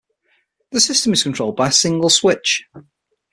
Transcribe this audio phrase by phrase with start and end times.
[0.71, 2.63] The system is controlled by a single switch.